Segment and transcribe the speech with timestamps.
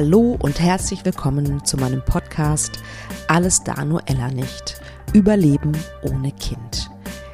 [0.00, 2.78] Hallo und herzlich willkommen zu meinem Podcast
[3.26, 4.80] Alles da nur Ella nicht.
[5.12, 6.88] Überleben ohne Kind.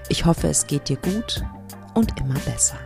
[0.08, 1.44] Ich hoffe, es geht dir gut
[1.92, 2.78] und immer besser.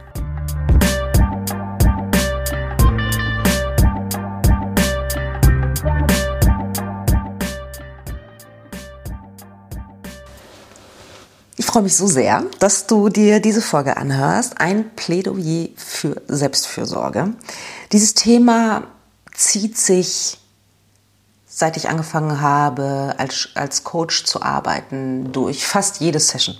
[11.57, 14.61] Ich freue mich so sehr, dass du dir diese Folge anhörst.
[14.61, 17.35] Ein Plädoyer für Selbstfürsorge.
[17.93, 18.89] Dieses Thema
[19.39, 20.39] zieht sich,
[21.47, 26.57] seit ich angefangen habe, als, als Coach zu arbeiten, durch fast jede Session.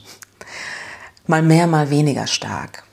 [1.27, 2.85] Mal mehr, mal weniger stark.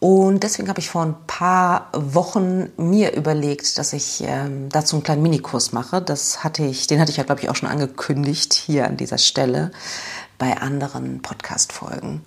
[0.00, 5.02] Und deswegen habe ich vor ein paar Wochen mir überlegt, dass ich ähm, dazu einen
[5.02, 6.02] kleinen Minikurs mache.
[6.02, 9.18] Das hatte ich, den hatte ich ja, glaube ich, auch schon angekündigt hier an dieser
[9.18, 9.72] Stelle
[10.38, 12.22] bei anderen Podcast-Folgen.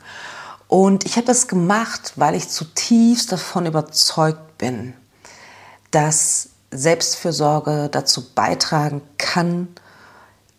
[0.67, 4.93] Und ich habe das gemacht, weil ich zutiefst davon überzeugt bin,
[5.91, 9.67] dass Selbstfürsorge dazu beitragen kann,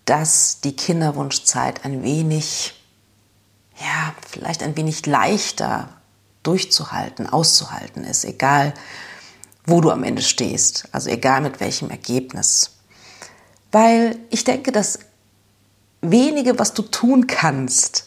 [0.05, 2.75] dass die Kinderwunschzeit ein wenig,
[3.79, 5.89] ja, vielleicht ein wenig leichter
[6.43, 8.75] durchzuhalten, auszuhalten ist, egal
[9.65, 12.71] wo du am Ende stehst, also egal mit welchem Ergebnis.
[13.71, 14.99] Weil ich denke, das
[16.01, 18.07] wenige, was du tun kannst,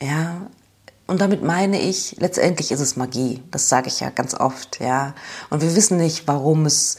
[0.00, 0.46] ja,
[1.06, 3.42] und damit meine ich, letztendlich ist es Magie.
[3.50, 5.14] Das sage ich ja ganz oft, ja.
[5.48, 6.98] Und wir wissen nicht, warum es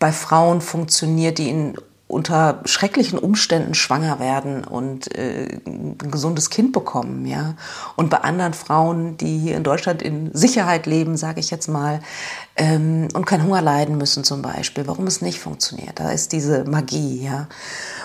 [0.00, 1.76] bei Frauen funktioniert, die in
[2.10, 7.54] unter schrecklichen Umständen schwanger werden und äh, ein gesundes Kind bekommen, ja.
[7.94, 12.00] Und bei anderen Frauen, die hier in Deutschland in Sicherheit leben, sage ich jetzt mal,
[12.56, 16.00] ähm, und keinen Hunger leiden müssen zum Beispiel, warum es nicht funktioniert.
[16.00, 17.46] Da ist diese Magie, ja.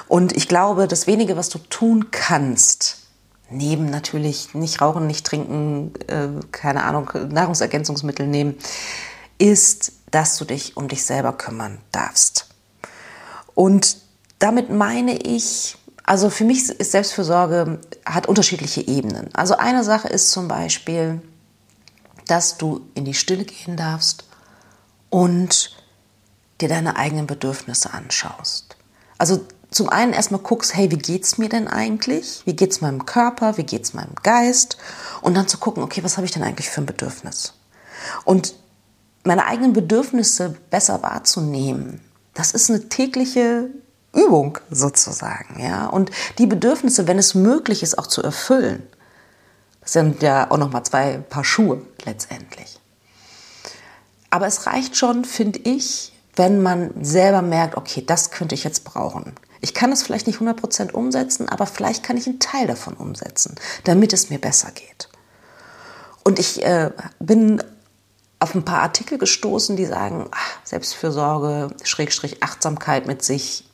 [0.08, 3.00] Und ich glaube, das wenige, was du tun kannst,
[3.50, 8.56] neben natürlich nicht rauchen, nicht trinken, äh, keine Ahnung, Nahrungsergänzungsmittel nehmen,
[9.40, 12.48] ist dass du dich um dich selber kümmern darfst.
[13.54, 13.98] Und
[14.40, 19.34] damit meine ich, also für mich ist Selbstfürsorge hat unterschiedliche Ebenen.
[19.34, 21.22] Also eine Sache ist zum Beispiel,
[22.28, 24.26] dass du in die Stille gehen darfst
[25.10, 25.76] und
[26.62, 28.76] dir deine eigenen Bedürfnisse anschaust.
[29.18, 32.42] Also zum einen erstmal guckst, hey, wie geht's mir denn eigentlich?
[32.46, 33.58] Wie geht's meinem Körper?
[33.58, 34.78] Wie geht's meinem Geist?
[35.22, 37.54] Und dann zu gucken, okay, was habe ich denn eigentlich für ein Bedürfnis?
[38.24, 38.56] Und
[39.26, 42.02] meine eigenen Bedürfnisse besser wahrzunehmen,
[42.34, 43.70] das ist eine tägliche
[44.14, 45.88] Übung sozusagen, ja.
[45.88, 48.84] Und die Bedürfnisse, wenn es möglich ist, auch zu erfüllen.
[49.84, 52.80] Sind ja auch noch mal zwei Paar Schuhe letztendlich.
[54.32, 58.84] Aber es reicht schon, finde ich, wenn man selber merkt, okay, das könnte ich jetzt
[58.84, 59.34] brauchen.
[59.62, 63.56] Ich kann es vielleicht nicht 100% umsetzen, aber vielleicht kann ich einen Teil davon umsetzen,
[63.84, 65.10] damit es mir besser geht.
[66.24, 67.64] Und ich äh, bin
[68.46, 73.68] auf ein paar Artikel gestoßen, die sagen, ach, Selbstfürsorge, Schrägstrich Achtsamkeit mit sich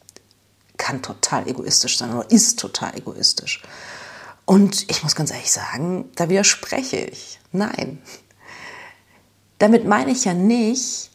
[0.78, 3.62] kann total egoistisch sein oder ist total egoistisch.
[4.46, 7.42] Und ich muss ganz ehrlich sagen, da widerspreche ich.
[7.52, 8.02] Nein.
[9.60, 11.12] Damit meine ich ja nicht,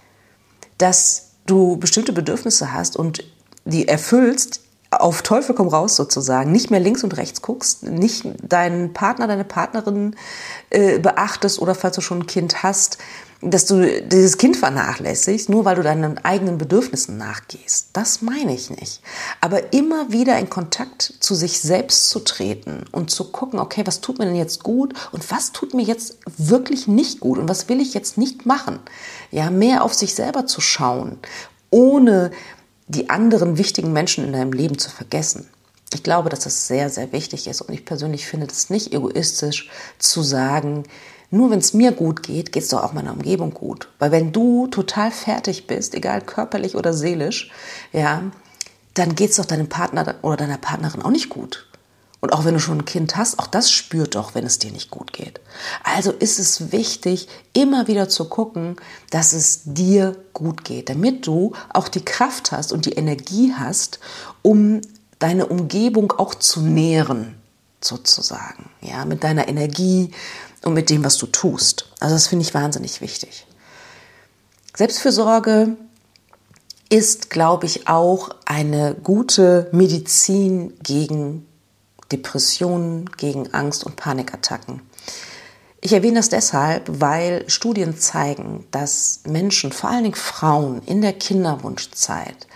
[0.77, 3.25] dass du bestimmte Bedürfnisse hast und
[3.65, 8.93] die erfüllst, auf Teufel komm raus sozusagen, nicht mehr links und rechts guckst, nicht deinen
[8.93, 10.15] Partner, deine Partnerin
[10.69, 12.99] äh, beachtest oder falls du schon ein Kind hast,
[13.43, 17.91] dass du dieses Kind vernachlässigst, nur weil du deinen eigenen Bedürfnissen nachgehst.
[17.93, 19.03] Das meine ich nicht.
[19.41, 24.01] Aber immer wieder in Kontakt zu sich selbst zu treten und zu gucken, okay, was
[24.01, 27.69] tut mir denn jetzt gut und was tut mir jetzt wirklich nicht gut und was
[27.69, 28.79] will ich jetzt nicht machen?
[29.31, 31.19] Ja, mehr auf sich selber zu schauen,
[31.71, 32.31] ohne
[32.89, 35.47] die anderen wichtigen Menschen in deinem Leben zu vergessen.
[35.93, 39.71] Ich glaube, dass das sehr, sehr wichtig ist und ich persönlich finde es nicht egoistisch
[39.99, 40.85] zu sagen,
[41.31, 43.89] nur wenn es mir gut geht, geht es doch auch meiner Umgebung gut.
[43.99, 47.51] Weil wenn du total fertig bist, egal körperlich oder seelisch,
[47.93, 48.23] ja,
[48.95, 51.67] dann geht es doch deinem Partner oder deiner Partnerin auch nicht gut.
[52.21, 54.71] Und auch wenn du schon ein Kind hast, auch das spürt doch, wenn es dir
[54.71, 55.41] nicht gut geht.
[55.85, 58.77] Also ist es wichtig, immer wieder zu gucken,
[59.11, 64.01] dass es dir gut geht, damit du auch die Kraft hast und die Energie hast,
[64.43, 64.81] um
[65.19, 67.37] deine Umgebung auch zu nähren,
[67.81, 68.71] sozusagen.
[68.81, 70.11] Ja, mit deiner Energie,
[70.67, 71.89] und mit dem, was du tust.
[72.01, 73.47] Also das finde ich wahnsinnig wichtig.
[74.75, 75.77] Selbstfürsorge
[76.89, 81.47] ist, glaube ich, auch eine gute Medizin gegen
[82.11, 84.83] Depressionen, gegen Angst und Panikattacken.
[85.81, 91.13] Ich erwähne das deshalb, weil Studien zeigen, dass Menschen, vor allen Dingen Frauen in der
[91.13, 92.49] Kinderwunschzeit,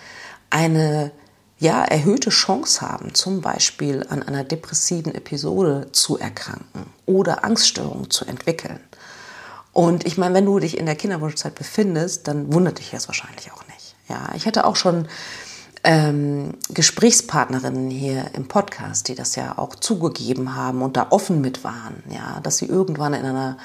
[0.50, 1.12] eine
[1.60, 8.24] ja, erhöhte Chance haben, zum Beispiel an einer depressiven Episode zu erkranken oder Angststörungen zu
[8.24, 8.80] entwickeln.
[9.72, 13.52] Und ich meine, wenn du dich in der Kinderwunschzeit befindest, dann wundert dich das wahrscheinlich
[13.52, 13.94] auch nicht.
[14.08, 15.06] Ja, ich hatte auch schon
[15.84, 21.62] ähm, Gesprächspartnerinnen hier im Podcast, die das ja auch zugegeben haben und da offen mit
[21.62, 23.58] waren, ja, dass sie irgendwann in einer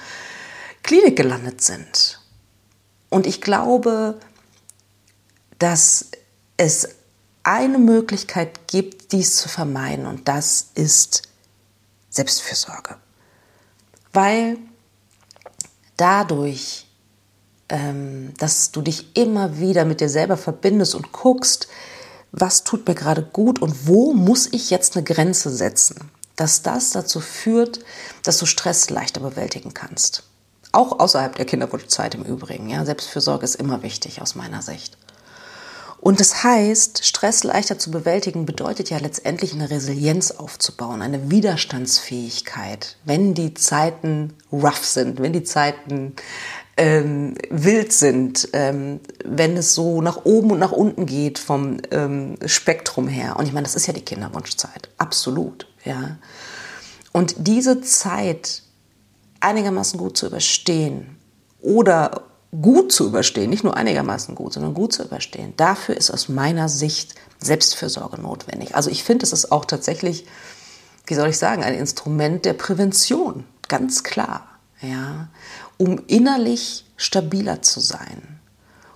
[0.83, 2.19] Klinik gelandet sind.
[3.09, 4.19] Und ich glaube,
[5.59, 6.11] dass
[6.57, 6.89] es
[7.45, 11.21] eine Möglichkeit gibt, dies zu vermeiden, und das ist
[12.09, 12.97] Selbstfürsorge.
[14.11, 14.57] Weil
[15.95, 16.87] dadurch,
[17.69, 21.67] ähm, dass du dich immer wieder mit dir selber verbindest und guckst,
[22.31, 26.89] was tut mir gerade gut und wo muss ich jetzt eine Grenze setzen, dass das
[26.91, 27.79] dazu führt,
[28.23, 30.23] dass du Stress leichter bewältigen kannst.
[30.71, 32.69] Auch außerhalb der Kinderwunschzeit im Übrigen.
[32.69, 34.97] Ja, Selbstfürsorge ist immer wichtig aus meiner Sicht.
[36.05, 42.97] Und das heißt, Stress leichter zu bewältigen bedeutet ja letztendlich eine Resilienz aufzubauen, eine Widerstandsfähigkeit,
[43.05, 46.13] wenn die Zeiten rough sind, wenn die Zeiten
[46.77, 52.35] ähm, wild sind, ähm, wenn es so nach oben und nach unten geht vom ähm,
[52.45, 53.37] Spektrum her.
[53.39, 56.19] Und ich meine, das ist ja die Kinderwunschzeit, absolut, ja.
[57.13, 58.61] Und diese Zeit
[59.39, 61.17] einigermaßen gut zu überstehen
[61.63, 66.29] oder gut zu überstehen, nicht nur einigermaßen gut, sondern gut zu überstehen, dafür ist aus
[66.29, 68.75] meiner Sicht Selbstfürsorge notwendig.
[68.75, 70.25] Also ich finde, es ist auch tatsächlich,
[71.07, 74.47] wie soll ich sagen, ein Instrument der Prävention, ganz klar,
[74.81, 75.27] ja,
[75.77, 78.39] um innerlich stabiler zu sein.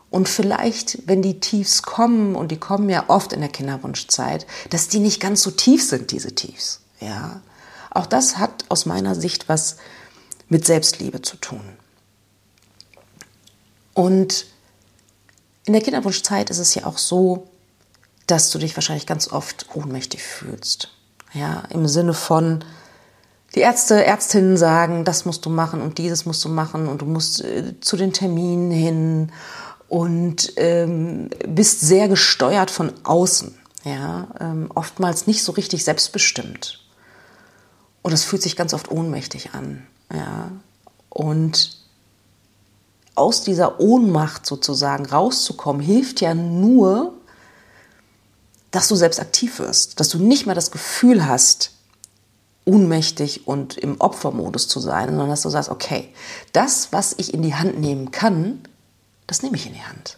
[0.09, 4.88] Und vielleicht, wenn die Tiefs kommen, und die kommen ja oft in der Kinderwunschzeit, dass
[4.88, 7.41] die nicht ganz so tief sind, diese Tiefs, ja.
[7.91, 9.77] Auch das hat aus meiner Sicht was
[10.47, 11.61] mit Selbstliebe zu tun.
[13.99, 14.45] Und
[15.65, 17.49] in der Kinderwunschzeit ist es ja auch so,
[18.27, 20.87] dass du dich wahrscheinlich ganz oft ohnmächtig fühlst.
[21.33, 22.63] Ja, im Sinne von,
[23.55, 27.05] die Ärzte, Ärztinnen sagen, das musst du machen und dieses musst du machen und du
[27.05, 29.33] musst äh, zu den Terminen hin
[29.89, 33.53] und ähm, bist sehr gesteuert von außen.
[33.83, 36.85] Ja, ähm, oftmals nicht so richtig selbstbestimmt.
[38.01, 39.85] Und es fühlt sich ganz oft ohnmächtig an.
[40.09, 40.51] Ja,
[41.09, 41.78] und
[43.19, 47.13] aus dieser Ohnmacht sozusagen rauszukommen, hilft ja nur,
[48.71, 51.71] dass du selbst aktiv wirst, dass du nicht mehr das Gefühl hast,
[52.66, 56.13] ohnmächtig und im Opfermodus zu sein, sondern dass du sagst, okay,
[56.54, 58.62] das, was ich in die Hand nehmen kann,
[59.27, 60.18] das nehme ich in die Hand.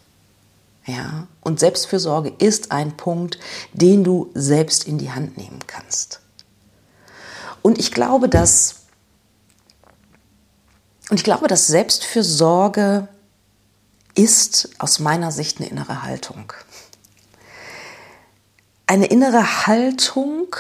[0.86, 3.40] Ja, und Selbstfürsorge ist ein Punkt,
[3.74, 6.20] den du selbst in die Hand nehmen kannst.
[7.62, 8.81] Und ich glaube, dass
[11.12, 13.10] und ich glaube, dass Selbstfürsorge
[14.16, 16.54] ist aus meiner Sicht eine innere Haltung.
[18.88, 20.56] Eine innere Haltung,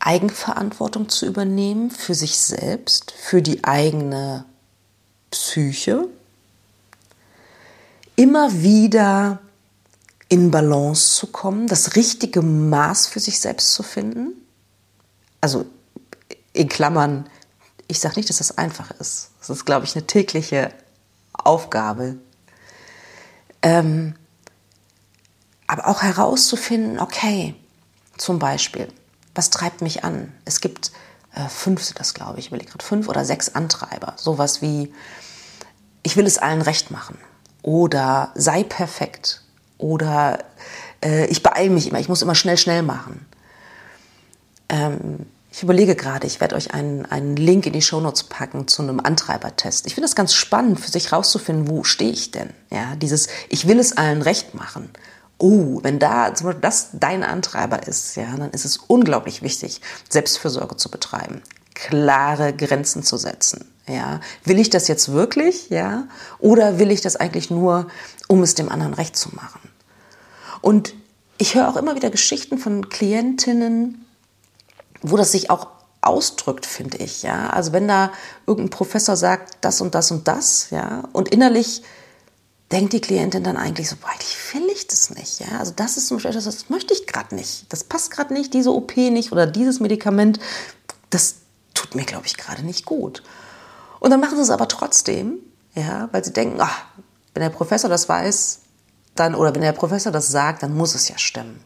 [0.00, 4.44] Eigenverantwortung zu übernehmen für sich selbst, für die eigene
[5.30, 6.08] Psyche,
[8.16, 9.38] immer wieder
[10.28, 14.32] in Balance zu kommen, das richtige Maß für sich selbst zu finden.
[15.40, 15.66] Also
[16.52, 17.30] in Klammern
[17.88, 19.30] ich sage nicht, dass das einfach ist.
[19.40, 20.72] Das ist, glaube ich, eine tägliche
[21.32, 22.16] Aufgabe.
[23.62, 24.14] Ähm,
[25.66, 27.54] aber auch herauszufinden, okay,
[28.16, 28.88] zum Beispiel,
[29.34, 30.32] was treibt mich an?
[30.44, 30.92] Es gibt
[31.34, 34.14] äh, fünf, das glaube ich, ich gerade fünf oder sechs Antreiber.
[34.16, 34.92] Sowas wie,
[36.02, 37.18] ich will es allen recht machen
[37.62, 39.42] oder sei perfekt
[39.78, 40.44] oder
[41.04, 43.26] äh, ich beeile mich immer, ich muss immer schnell, schnell machen.
[44.68, 45.26] Ähm,
[45.56, 49.00] ich überlege gerade, ich werde euch einen, einen Link in die Shownotes packen zu einem
[49.00, 49.86] Antreibertest.
[49.86, 52.50] Ich finde das ganz spannend, für sich rauszufinden, wo stehe ich denn?
[52.70, 54.90] Ja, dieses, ich will es allen recht machen.
[55.38, 59.80] Oh, wenn da zum Beispiel das dein Antreiber ist, ja, dann ist es unglaublich wichtig,
[60.10, 61.40] Selbstfürsorge zu betreiben,
[61.72, 63.64] klare Grenzen zu setzen.
[63.88, 66.06] Ja, will ich das jetzt wirklich, ja,
[66.38, 67.86] oder will ich das eigentlich nur,
[68.28, 69.70] um es dem anderen recht zu machen?
[70.60, 70.92] Und
[71.38, 74.05] ich höre auch immer wieder Geschichten von Klientinnen,
[75.10, 75.68] wo das sich auch
[76.00, 77.22] ausdrückt, finde ich.
[77.22, 77.50] Ja?
[77.50, 78.12] Also wenn da
[78.46, 81.82] irgendein Professor sagt, das und das und das, ja, und innerlich
[82.72, 85.40] denkt die Klientin dann eigentlich so, boah, eigentlich will ich das nicht.
[85.40, 85.58] Ja?
[85.58, 87.72] Also das ist zum Beispiel etwas, das möchte ich gerade nicht.
[87.72, 90.40] Das passt gerade nicht, diese OP nicht oder dieses Medikament,
[91.10, 91.36] das
[91.74, 93.22] tut mir, glaube ich, gerade nicht gut.
[94.00, 95.38] Und dann machen sie es aber trotzdem,
[95.74, 96.84] ja, weil sie denken, ach,
[97.34, 98.60] wenn der Professor das weiß,
[99.14, 101.62] dann, oder wenn der Professor das sagt, dann muss es ja stimmen.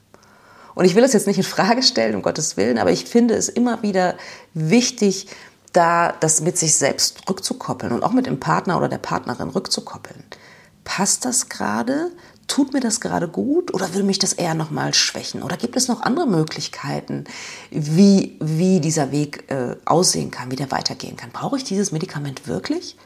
[0.81, 3.35] Und ich will das jetzt nicht in Frage stellen, um Gottes Willen, aber ich finde
[3.35, 4.15] es immer wieder
[4.55, 5.27] wichtig,
[5.75, 10.25] da das mit sich selbst rückzukoppeln und auch mit dem Partner oder der Partnerin rückzukoppeln.
[10.85, 12.13] Passt das gerade?
[12.47, 15.43] Tut mir das gerade gut oder will mich das eher nochmal schwächen?
[15.43, 17.25] Oder gibt es noch andere Möglichkeiten,
[17.71, 21.31] wie, wie dieser Weg äh, aussehen kann, wie der weitergehen kann?
[21.31, 22.97] Brauche ich dieses Medikament wirklich?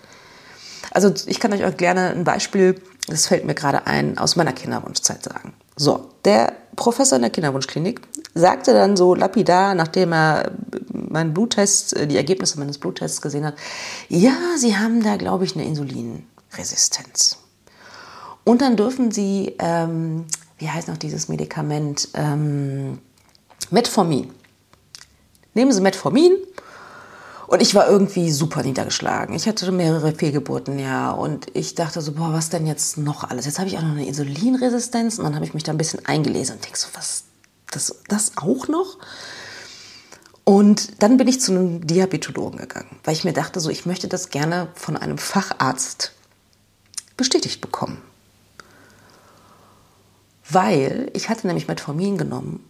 [0.92, 4.52] Also ich kann euch auch gerne ein Beispiel, das fällt mir gerade ein, aus meiner
[4.52, 5.54] Kinderwunschzeit sagen.
[5.76, 8.00] So, der Professor in der Kinderwunschklinik
[8.34, 10.52] sagte dann so lapidar, nachdem er
[10.92, 13.54] meinen Bluttest, die Ergebnisse meines Bluttests gesehen hat,
[14.08, 17.38] ja, Sie haben da, glaube ich, eine Insulinresistenz.
[18.44, 20.26] Und dann dürfen Sie, ähm,
[20.58, 22.98] wie heißt noch dieses Medikament, ähm,
[23.70, 24.30] Metformin.
[25.54, 26.36] Nehmen Sie Metformin
[27.46, 29.34] und ich war irgendwie super niedergeschlagen.
[29.34, 31.10] Ich hatte mehrere Fehlgeburten, ja.
[31.10, 33.44] Und ich dachte so, boah, was denn jetzt noch alles?
[33.44, 35.18] Jetzt habe ich auch noch eine Insulinresistenz.
[35.18, 37.24] Und dann habe ich mich da ein bisschen eingelesen und denke so, was,
[37.70, 38.98] das, das auch noch?
[40.44, 44.08] Und dann bin ich zu einem Diabetologen gegangen, weil ich mir dachte, so, ich möchte
[44.08, 46.12] das gerne von einem Facharzt
[47.16, 48.02] bestätigt bekommen.
[50.48, 52.62] Weil ich hatte nämlich Metformin genommen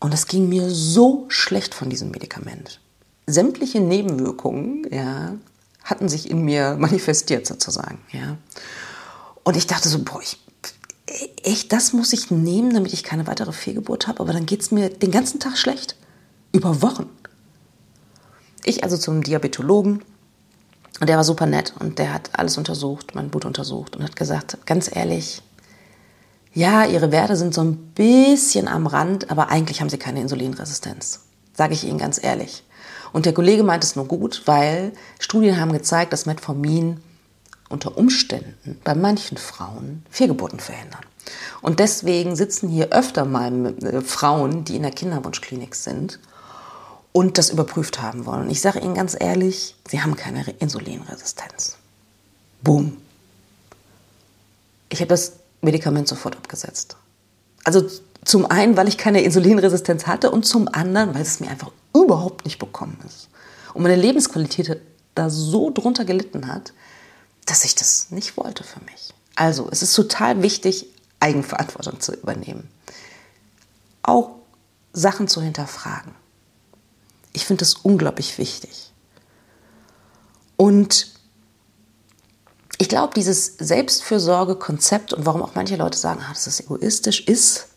[0.00, 2.80] und es ging mir so schlecht von diesem Medikament
[3.26, 5.34] sämtliche Nebenwirkungen ja,
[5.84, 7.98] hatten sich in mir manifestiert sozusagen.
[8.10, 8.36] Ja.
[9.44, 10.38] Und ich dachte so, boah, ich,
[11.42, 14.20] echt, das muss ich nehmen, damit ich keine weitere Fehlgeburt habe.
[14.20, 15.96] Aber dann geht es mir den ganzen Tag schlecht.
[16.52, 17.08] Über Wochen.
[18.64, 20.04] Ich also zum Diabetologen.
[21.00, 24.14] Und der war super nett und der hat alles untersucht, mein Blut untersucht und hat
[24.14, 25.42] gesagt, ganz ehrlich,
[26.54, 31.20] ja, ihre Werte sind so ein bisschen am Rand, aber eigentlich haben sie keine Insulinresistenz.
[31.54, 32.62] Sage ich Ihnen ganz ehrlich.
[33.12, 37.00] Und der Kollege meint es nur gut, weil Studien haben gezeigt, dass Metformin
[37.68, 41.00] unter Umständen bei manchen Frauen Fehlgeburten verhindern.
[41.60, 46.18] Und deswegen sitzen hier öfter mal äh, Frauen, die in der Kinderwunschklinik sind
[47.12, 48.42] und das überprüft haben wollen.
[48.42, 51.76] Und ich sage Ihnen ganz ehrlich, Sie haben keine Insulinresistenz.
[52.62, 52.96] Boom.
[54.88, 56.96] Ich habe das Medikament sofort abgesetzt.
[57.64, 57.86] Also
[58.24, 62.44] zum einen, weil ich keine Insulinresistenz hatte und zum anderen, weil es mir einfach überhaupt
[62.44, 63.28] nicht bekommen ist.
[63.74, 64.80] Und meine Lebensqualität
[65.14, 66.72] da so drunter gelitten hat,
[67.46, 69.12] dass ich das nicht wollte für mich.
[69.34, 70.86] Also es ist total wichtig,
[71.20, 72.68] Eigenverantwortung zu übernehmen.
[74.02, 74.30] Auch
[74.92, 76.14] Sachen zu hinterfragen.
[77.32, 78.92] Ich finde das unglaublich wichtig.
[80.56, 81.12] Und
[82.78, 87.68] ich glaube, dieses Selbstfürsorge-Konzept und warum auch manche Leute sagen, ah, das ist egoistisch, ist,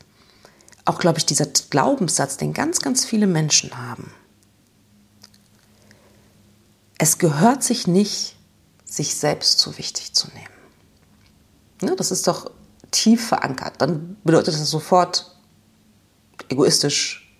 [0.86, 4.12] auch, glaube ich, dieser Glaubenssatz, den ganz, ganz viele Menschen haben.
[6.96, 8.36] Es gehört sich nicht,
[8.84, 10.46] sich selbst zu wichtig zu nehmen.
[11.82, 12.50] Ne, das ist doch
[12.90, 13.74] tief verankert.
[13.78, 15.36] Dann bedeutet das sofort
[16.48, 17.36] egoistisch,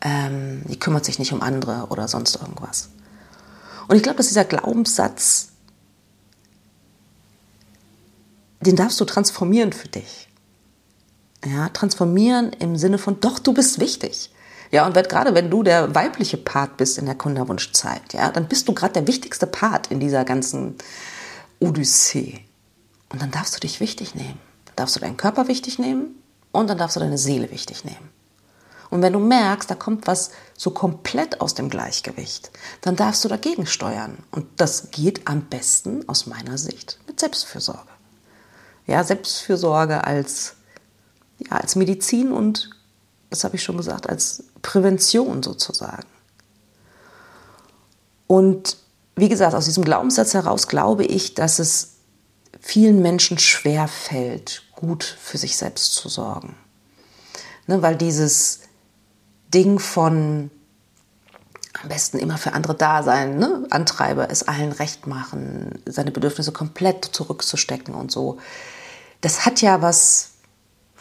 [0.00, 2.88] ähm, die kümmert sich nicht um andere oder sonst irgendwas.
[3.88, 5.48] Und ich glaube, dass dieser Glaubenssatz,
[8.60, 10.28] den darfst du transformieren für dich.
[11.44, 14.30] Ja, transformieren im Sinne von, doch, du bist wichtig.
[14.70, 18.68] Ja, und gerade wenn du der weibliche Part bist in der Kinderwunschzeit, ja, dann bist
[18.68, 20.76] du gerade der wichtigste Part in dieser ganzen
[21.60, 22.40] Odyssee.
[23.10, 24.38] Und dann darfst du dich wichtig nehmen.
[24.66, 26.14] Dann darfst du deinen Körper wichtig nehmen
[26.52, 28.10] und dann darfst du deine Seele wichtig nehmen.
[28.88, 32.50] Und wenn du merkst, da kommt was so komplett aus dem Gleichgewicht,
[32.82, 34.18] dann darfst du dagegen steuern.
[34.30, 37.88] Und das geht am besten aus meiner Sicht mit Selbstfürsorge.
[38.86, 40.56] Ja, Selbstfürsorge als
[41.50, 42.70] ja, als Medizin und,
[43.30, 46.06] das habe ich schon gesagt, als Prävention sozusagen.
[48.26, 48.76] Und
[49.16, 51.96] wie gesagt, aus diesem Glaubenssatz heraus glaube ich, dass es
[52.60, 56.56] vielen Menschen schwer fällt, gut für sich selbst zu sorgen.
[57.66, 58.60] Ne, weil dieses
[59.52, 60.50] Ding von
[61.82, 63.66] am besten immer für andere da sein, ne?
[63.70, 68.38] Antreiber, es allen recht machen, seine Bedürfnisse komplett zurückzustecken und so.
[69.20, 70.31] Das hat ja was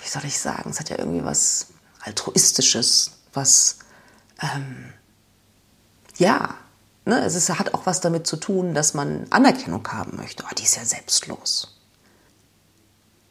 [0.01, 1.67] wie soll ich sagen, es hat ja irgendwie was
[2.01, 3.79] Altruistisches, was,
[4.41, 4.91] ähm,
[6.17, 6.55] ja,
[7.05, 10.43] ne, es ist, hat auch was damit zu tun, dass man Anerkennung haben möchte.
[10.43, 11.77] Oh, die ist ja selbstlos.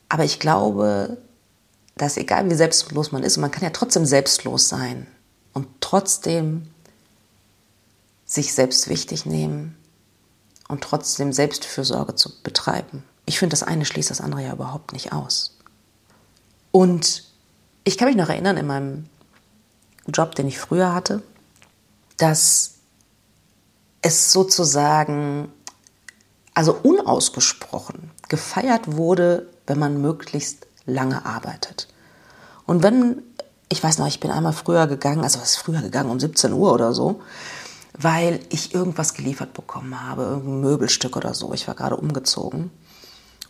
[0.08, 1.18] Aber ich glaube,
[1.96, 5.06] dass egal wie selbstlos man ist, man kann ja trotzdem selbstlos sein
[5.52, 6.68] und trotzdem
[8.24, 9.76] sich selbst wichtig nehmen
[10.68, 13.02] und trotzdem Selbstfürsorge zu betreiben.
[13.26, 15.59] Ich finde, das eine schließt das andere ja überhaupt nicht aus.
[16.72, 17.24] Und
[17.84, 19.06] ich kann mich noch erinnern in meinem
[20.06, 21.22] Job, den ich früher hatte,
[22.16, 22.74] dass
[24.02, 25.52] es sozusagen,
[26.54, 31.88] also unausgesprochen gefeiert wurde, wenn man möglichst lange arbeitet.
[32.66, 33.22] Und wenn,
[33.68, 36.52] ich weiß noch, ich bin einmal früher gegangen, also was ist früher gegangen, um 17
[36.52, 37.20] Uhr oder so,
[37.98, 41.52] weil ich irgendwas geliefert bekommen habe, irgendein Möbelstück oder so.
[41.52, 42.70] Ich war gerade umgezogen.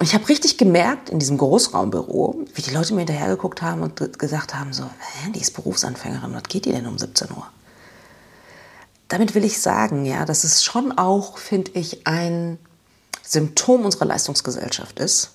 [0.00, 4.19] Und ich habe richtig gemerkt in diesem Großraumbüro, wie die Leute mir hinterhergeguckt haben und
[4.19, 7.47] gesagt haben, so, hä, die ist Berufsanfängerin, was geht die denn um 17 Uhr?
[9.09, 12.59] Damit will ich sagen, ja, das ist schon auch, finde ich, ein
[13.23, 15.33] Symptom unserer Leistungsgesellschaft ist,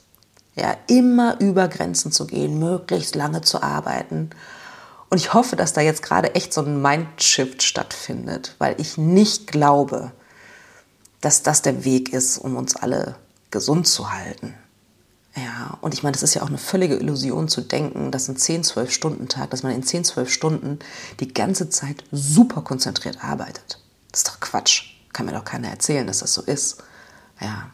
[0.55, 4.31] ja, immer über Grenzen zu gehen, möglichst lange zu arbeiten.
[5.11, 9.45] Und ich hoffe, dass da jetzt gerade echt so ein Mindshift stattfindet, weil ich nicht
[9.45, 10.11] glaube,
[11.21, 13.15] dass das der Weg ist, um uns alle
[13.51, 14.53] gesund zu halten.
[15.35, 18.37] Ja, und ich meine, das ist ja auch eine völlige Illusion zu denken, dass ein
[18.37, 20.79] 10, 12 Stunden Tag, dass man in 10, 12 Stunden
[21.19, 23.79] die ganze Zeit super konzentriert arbeitet.
[24.11, 24.91] Das ist doch Quatsch.
[25.11, 26.77] Kann mir doch keiner erzählen, dass das so ist.
[27.41, 27.69] Ja.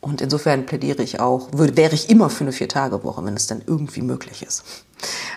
[0.00, 3.62] Und insofern plädiere ich auch, würde, wäre ich immer für eine Vier-Tage-Woche, wenn es denn
[3.66, 4.64] irgendwie möglich ist.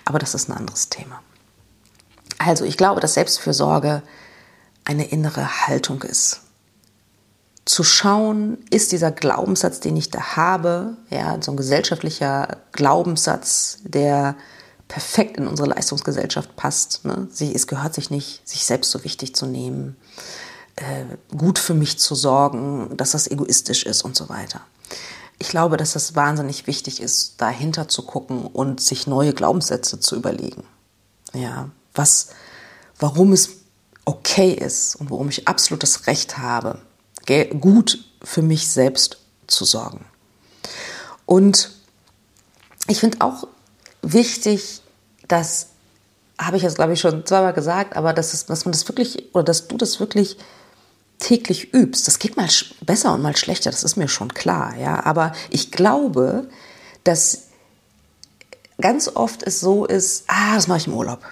[0.05, 1.21] Aber das ist ein anderes Thema.
[2.39, 4.01] Also ich glaube, dass Selbstfürsorge
[4.85, 6.42] eine innere Haltung ist
[7.65, 14.35] zu schauen, ist dieser Glaubenssatz, den ich da habe, ja, so ein gesellschaftlicher Glaubenssatz, der
[14.89, 17.05] perfekt in unsere Leistungsgesellschaft passt.
[17.05, 17.27] Ne?
[17.31, 19.95] Sie, es gehört sich nicht, sich selbst so wichtig zu nehmen,
[20.75, 21.05] äh,
[21.35, 24.61] gut für mich zu sorgen, dass das egoistisch ist und so weiter.
[25.39, 30.15] Ich glaube, dass es wahnsinnig wichtig ist, dahinter zu gucken und sich neue Glaubenssätze zu
[30.15, 30.63] überlegen.
[31.33, 32.27] Ja, was,
[32.99, 33.49] warum es
[34.05, 36.79] okay ist und warum ich absolutes Recht habe,
[37.59, 40.05] gut für mich selbst zu sorgen.
[41.25, 41.71] Und
[42.87, 43.47] ich finde auch
[44.01, 44.81] wichtig,
[45.27, 45.67] dass,
[46.37, 49.33] habe ich jetzt glaube ich schon zweimal gesagt, aber dass, es, dass man das wirklich
[49.33, 50.37] oder dass du das wirklich
[51.19, 52.07] täglich übst.
[52.07, 52.49] Das geht mal
[52.81, 55.05] besser und mal schlechter, das ist mir schon klar, ja.
[55.05, 56.49] Aber ich glaube,
[57.03, 57.43] dass
[58.81, 61.23] ganz oft es so ist, ah, das mache ich im Urlaub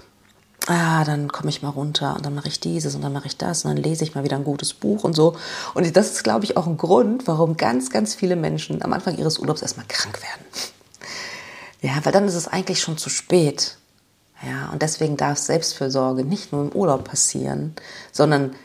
[0.75, 3.37] ah, dann komme ich mal runter und dann mache ich dieses und dann mache ich
[3.37, 5.35] das und dann lese ich mal wieder ein gutes Buch und so.
[5.73, 9.17] Und das ist, glaube ich, auch ein Grund, warum ganz, ganz viele Menschen am Anfang
[9.17, 10.45] ihres Urlaubs erstmal krank werden.
[11.81, 13.77] Ja, weil dann ist es eigentlich schon zu spät.
[14.45, 17.75] Ja, und deswegen darf Selbstfürsorge nicht nur im Urlaub passieren,
[18.11, 18.55] sondern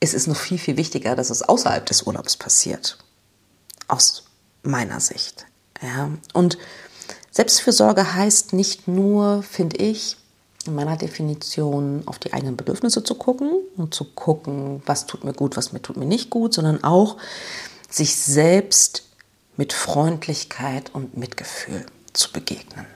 [0.00, 2.98] es ist noch viel, viel wichtiger, dass es außerhalb des Urlaubs passiert.
[3.88, 4.24] Aus
[4.62, 5.46] meiner Sicht.
[5.82, 6.58] Ja, und
[7.30, 10.16] Selbstfürsorge heißt nicht nur, finde ich,
[10.66, 15.32] in meiner Definition auf die eigenen Bedürfnisse zu gucken und zu gucken, was tut mir
[15.32, 17.16] gut, was mir tut mir nicht gut, sondern auch
[17.90, 19.04] sich selbst
[19.56, 22.86] mit Freundlichkeit und Mitgefühl zu begegnen.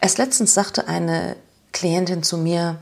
[0.00, 1.36] Erst letztens sagte eine
[1.72, 2.78] Klientin zu mir,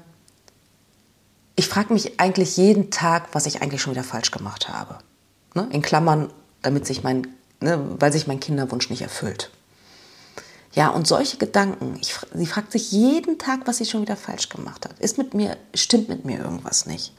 [1.55, 4.99] ich frage mich eigentlich jeden Tag, was ich eigentlich schon wieder falsch gemacht habe.
[5.55, 5.69] Ne?
[5.73, 7.27] In Klammern, damit sich mein,
[7.61, 9.51] ne, weil sich mein Kinderwunsch nicht erfüllt.
[10.77, 14.51] Ja, und solche Gedanken, ich, sie fragt sich jeden Tag, was sie schon wieder falsch
[14.51, 14.99] gemacht hat.
[15.01, 17.15] Ist mit mir, stimmt mit mir irgendwas nicht?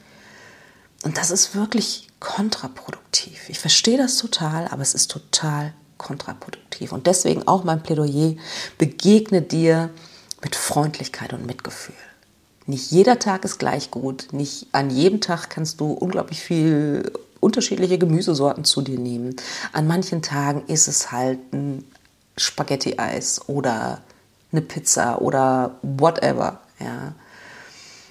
[1.02, 3.48] Und das ist wirklich kontraproduktiv.
[3.48, 6.92] Ich verstehe das total, aber es ist total kontraproduktiv.
[6.92, 8.36] Und deswegen auch mein Plädoyer,
[8.78, 9.90] begegne dir
[10.40, 11.96] mit Freundlichkeit und Mitgefühl.
[12.66, 14.28] Nicht jeder Tag ist gleich gut.
[14.30, 19.34] Nicht an jedem Tag kannst du unglaublich viel unterschiedliche Gemüsesorten zu dir nehmen.
[19.72, 21.84] An manchen Tagen ist es halt ein
[22.38, 24.00] Spaghetti-Eis oder
[24.52, 26.60] eine Pizza oder whatever.
[26.78, 27.12] Ja.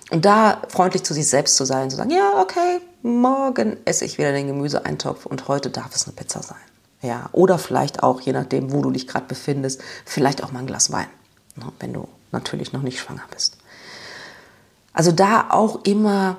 [0.10, 4.18] Und da freundlich zu sich selbst zu sein, zu sagen, ja, okay, morgen esse ich
[4.18, 6.58] wieder den Gemüseeintopf und heute darf es eine Pizza sein.
[7.02, 10.68] Ja, oder vielleicht auch, je nachdem, wo du dich gerade befindest, vielleicht auch mal ein
[10.68, 11.08] Glas Wein,
[11.56, 13.58] ne, wenn du natürlich noch nicht schwanger bist.
[14.94, 16.38] Also da auch immer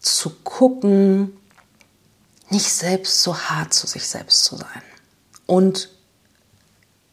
[0.00, 1.34] zu gucken,
[2.50, 4.82] nicht selbst so hart zu sich selbst zu sein.
[5.46, 5.93] Und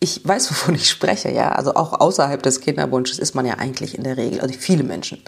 [0.03, 1.51] ich weiß, wovon ich spreche, ja.
[1.51, 5.23] Also auch außerhalb des Kinderwunsches ist man ja eigentlich in der Regel, also viele Menschen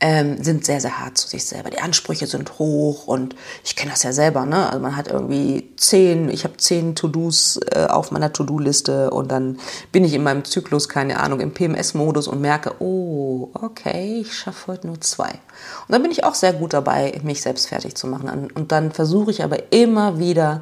[0.00, 1.70] ähm, sind sehr, sehr hart zu sich selber.
[1.70, 4.68] Die Ansprüche sind hoch und ich kenne das ja selber, ne?
[4.68, 9.58] Also man hat irgendwie zehn, ich habe zehn To-Dos äh, auf meiner To-Do-Liste und dann
[9.92, 14.72] bin ich in meinem Zyklus, keine Ahnung, im PMS-Modus und merke, oh, okay, ich schaffe
[14.72, 15.30] heute nur zwei.
[15.30, 18.50] Und dann bin ich auch sehr gut dabei, mich selbst fertig zu machen.
[18.54, 20.60] Und dann versuche ich aber immer wieder,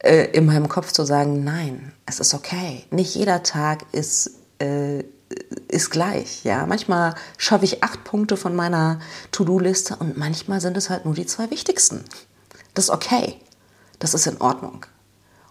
[0.00, 2.84] äh, in meinem Kopf zu sagen, nein, es ist okay.
[2.90, 4.30] Nicht jeder Tag ist,
[4.60, 5.04] äh,
[5.68, 6.44] ist gleich.
[6.44, 6.66] Ja?
[6.66, 9.00] Manchmal schaffe ich acht Punkte von meiner
[9.32, 12.04] To-Do-Liste und manchmal sind es halt nur die zwei wichtigsten.
[12.74, 13.40] Das ist okay.
[13.98, 14.86] Das ist in Ordnung.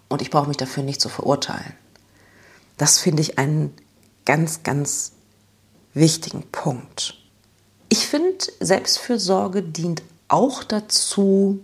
[0.07, 1.73] Und ich brauche mich dafür nicht zu verurteilen.
[2.77, 3.73] Das finde ich einen
[4.25, 5.13] ganz, ganz
[5.93, 7.15] wichtigen Punkt.
[7.89, 11.60] Ich finde, Selbstfürsorge dient auch dazu,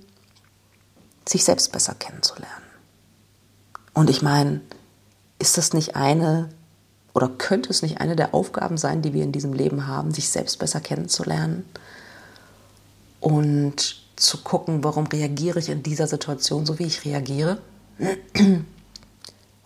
[1.27, 2.62] sich selbst besser kennenzulernen.
[3.93, 4.61] Und ich meine,
[5.39, 6.49] ist das nicht eine
[7.13, 10.29] oder könnte es nicht eine der Aufgaben sein, die wir in diesem Leben haben, sich
[10.29, 11.65] selbst besser kennenzulernen
[13.19, 17.59] und zu gucken, warum reagiere ich in dieser Situation so, wie ich reagiere?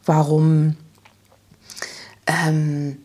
[0.06, 0.76] warum
[2.26, 2.98] ähm,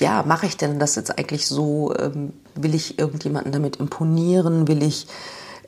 [0.00, 1.94] ja, mache ich denn das jetzt eigentlich so?
[1.96, 4.68] Ähm, will ich irgendjemanden damit imponieren?
[4.68, 5.06] Will ich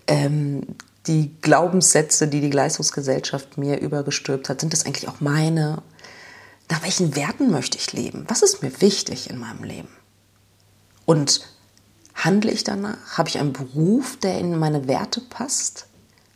[0.07, 0.62] ähm,
[1.06, 5.82] die Glaubenssätze, die die Leistungsgesellschaft mir übergestülpt hat, sind das eigentlich auch meine?
[6.68, 8.24] Nach welchen Werten möchte ich leben?
[8.28, 9.88] Was ist mir wichtig in meinem Leben?
[11.06, 11.40] Und
[12.14, 13.18] handle ich danach?
[13.18, 15.86] Habe ich einen Beruf, der in meine Werte passt?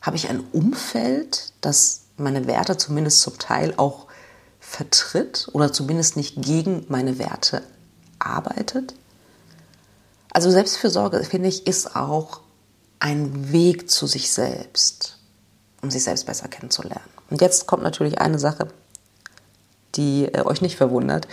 [0.00, 4.06] Habe ich ein Umfeld, das meine Werte zumindest zum Teil auch
[4.60, 7.62] vertritt oder zumindest nicht gegen meine Werte
[8.18, 8.94] arbeitet?
[10.30, 12.40] Also Selbstfürsorge, finde ich, ist auch
[13.04, 15.18] ein Weg zu sich selbst,
[15.82, 17.04] um sich selbst besser kennenzulernen.
[17.28, 18.68] Und jetzt kommt natürlich eine Sache,
[19.94, 21.28] die äh, euch nicht verwundert.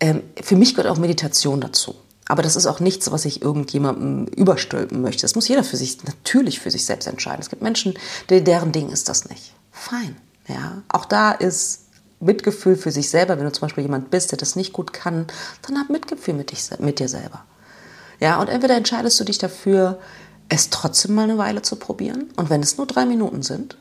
[0.00, 1.94] Ähm, für mich gehört auch Meditation dazu.
[2.26, 5.22] Aber das ist auch nichts, was ich irgendjemandem überstülpen möchte.
[5.22, 7.40] Das muss jeder für sich, natürlich für sich selbst entscheiden.
[7.40, 7.94] Es gibt Menschen,
[8.28, 9.54] deren Ding ist das nicht.
[9.70, 10.16] Fein.
[10.48, 10.82] Ja.
[10.88, 11.82] Auch da ist
[12.18, 13.38] Mitgefühl für sich selber.
[13.38, 15.28] Wenn du zum Beispiel jemand bist, der das nicht gut kann,
[15.62, 17.44] dann hab Mitgefühl mit, dich, mit dir selber.
[18.18, 19.98] Ja, und entweder entscheidest du dich dafür,
[20.54, 22.30] es trotzdem mal eine Weile zu probieren.
[22.36, 23.78] Und wenn es nur drei Minuten sind.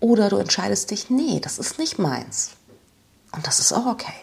[0.00, 2.52] Oder du entscheidest dich, nee, das ist nicht meins.
[3.32, 4.14] Und das ist auch okay.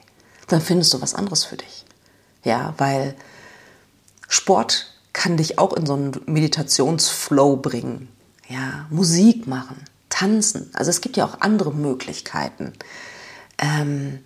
[0.48, 1.86] Dann findest du was anderes für dich.
[2.44, 3.15] Ja, weil
[4.28, 8.10] Sport kann dich auch in so einen Meditationsflow bringen.
[8.48, 10.72] Ja, Musik machen, tanzen.
[10.74, 12.74] Also es gibt ja auch andere Möglichkeiten,
[13.60, 14.20] ähm,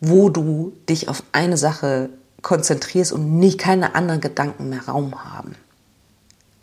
[0.00, 2.10] wo du dich auf eine Sache
[2.42, 5.54] konzentrierst und nicht keine anderen Gedanken mehr Raum haben.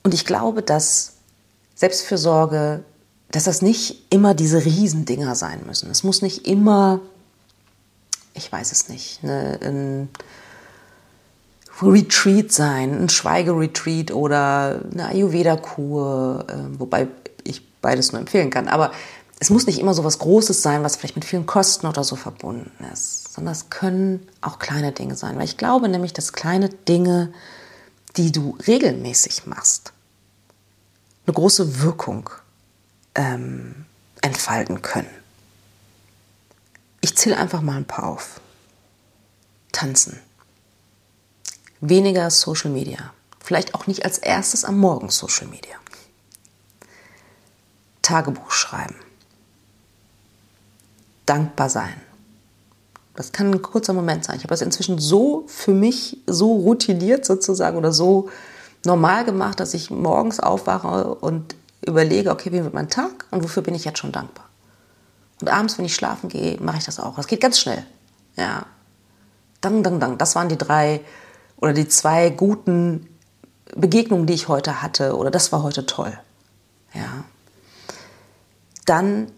[0.04, 1.14] Und ich glaube, dass
[1.76, 2.84] Selbstfürsorge,
[3.32, 5.90] dass das nicht immer diese Riesendinger sein müssen.
[5.90, 7.00] Es muss nicht immer,
[8.34, 10.10] ich weiß es nicht, eine, ein
[11.82, 17.08] Retreat sein, ein Schweigeretreat oder eine Ayurveda-Kur, äh, wobei
[17.44, 18.68] ich beides nur empfehlen kann.
[18.68, 18.92] Aber
[19.40, 22.16] es muss nicht immer so was Großes sein, was vielleicht mit vielen Kosten oder so
[22.16, 25.36] verbunden ist, sondern es können auch kleine Dinge sein.
[25.38, 27.34] Weil ich glaube nämlich, dass kleine Dinge
[28.18, 29.94] die du regelmäßig machst,
[31.26, 32.30] eine große Wirkung
[33.16, 33.86] ähm,
[34.22, 35.10] entfalten können.
[37.02, 38.42] Ich zähle einfach mal ein paar auf.
[39.72, 40.20] Tanzen.
[41.80, 43.14] Weniger Social Media.
[43.40, 45.76] Vielleicht auch nicht als erstes am Morgen Social Media.
[48.02, 48.96] Tagebuch schreiben.
[51.26, 52.00] Dankbar sein.
[53.22, 54.38] Das kann ein kurzer Moment sein.
[54.38, 58.30] Ich habe das inzwischen so für mich so routiniert sozusagen oder so
[58.84, 61.54] normal gemacht, dass ich morgens aufwache und
[61.86, 64.46] überlege, okay, wie wird mein Tag und wofür bin ich jetzt schon dankbar.
[65.40, 67.16] Und abends, wenn ich schlafen gehe, mache ich das auch.
[67.16, 67.86] Das geht ganz schnell.
[68.38, 68.66] Ja.
[69.62, 70.18] Dang, dang, dang.
[70.18, 71.02] Das waren die drei
[71.58, 73.08] oder die zwei guten
[73.76, 75.16] Begegnungen, die ich heute hatte.
[75.16, 76.18] Oder das war heute toll.
[76.96, 77.24] Ja.
[78.88, 79.32] Dann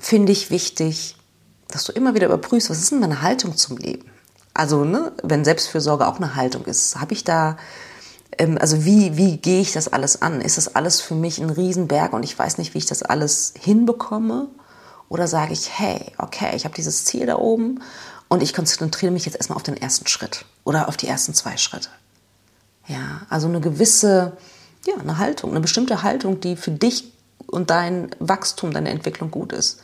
[0.00, 1.14] finde ich wichtig,
[1.70, 4.10] dass du immer wieder überprüfst, was ist denn meine Haltung zum Leben?
[4.54, 7.56] Also, ne, wenn Selbstfürsorge auch eine Haltung ist, habe ich da,
[8.38, 10.40] ähm, also wie, wie gehe ich das alles an?
[10.40, 13.54] Ist das alles für mich ein Riesenberg und ich weiß nicht, wie ich das alles
[13.58, 14.48] hinbekomme?
[15.08, 17.80] Oder sage ich, hey, okay, ich habe dieses Ziel da oben
[18.28, 21.56] und ich konzentriere mich jetzt erstmal auf den ersten Schritt oder auf die ersten zwei
[21.56, 21.88] Schritte.
[22.86, 24.36] Ja, also eine gewisse,
[24.86, 27.12] ja, eine Haltung, eine bestimmte Haltung, die für dich
[27.46, 29.80] und dein Wachstum, deine Entwicklung gut ist.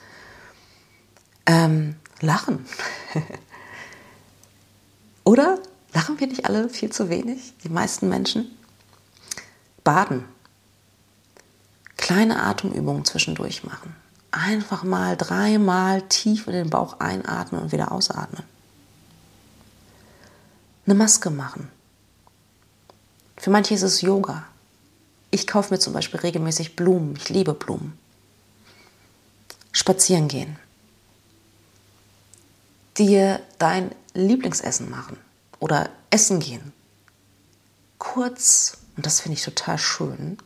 [1.47, 2.67] Ähm, lachen.
[5.25, 5.59] Oder
[5.95, 8.51] lachen wir nicht alle viel zu wenig, die meisten Menschen?
[9.85, 10.25] Baden.
[11.97, 13.95] Kleine Atemübungen zwischendurch machen.
[14.31, 18.43] Einfach mal dreimal tief in den Bauch einatmen und wieder ausatmen.
[20.85, 21.71] Eine Maske machen.
[23.37, 24.45] Für manche ist es Yoga.
[25.31, 27.17] Ich kaufe mir zum Beispiel regelmäßig Blumen.
[27.17, 27.99] Ich liebe Blumen.
[29.73, 30.59] Spazieren gehen
[32.99, 35.19] dir dein Lieblingsessen machen
[35.59, 36.73] oder essen gehen.
[37.99, 40.39] Kurz, und das finde ich total schön,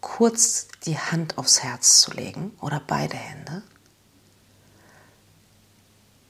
[0.00, 3.62] kurz die Hand aufs Herz zu legen oder beide Hände.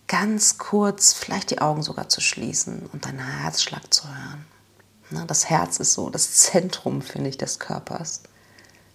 [0.08, 4.46] Ganz kurz vielleicht die Augen sogar zu schließen und deinen Herzschlag zu hören.
[5.26, 8.22] Das Herz ist so das Zentrum, finde ich, des Körpers.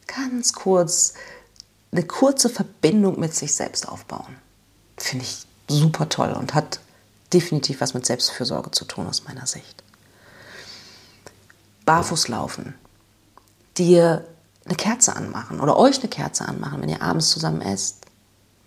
[0.08, 1.14] Ganz kurz
[1.92, 4.38] eine kurze Verbindung mit sich selbst aufbauen.
[4.98, 6.80] Finde ich super toll und hat
[7.34, 9.84] definitiv was mit Selbstfürsorge zu tun aus meiner Sicht.
[11.86, 12.76] Barfuß laufen,
[13.78, 14.26] dir
[14.66, 18.06] eine Kerze anmachen oder euch eine Kerze anmachen, wenn ihr abends zusammen esst.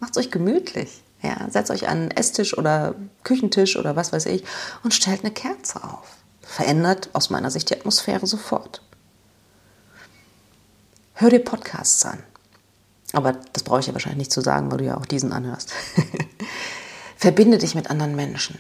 [0.01, 1.03] Macht es euch gemütlich.
[1.23, 4.45] Ja, setzt euch an einen Esstisch oder Küchentisch oder was weiß ich
[4.83, 6.17] und stellt eine Kerze auf.
[6.43, 8.83] Verändert aus meiner Sicht die Atmosphäre sofort.
[11.15, 12.23] Hör dir Podcasts an.
[13.13, 15.73] Aber das brauche ich ja wahrscheinlich nicht zu sagen, weil du ja auch diesen anhörst.
[17.17, 18.59] Verbinde dich mit anderen Menschen.